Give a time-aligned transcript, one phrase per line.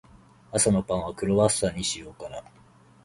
[0.51, 2.43] 朝のパンは、クロワッサンにしようかな。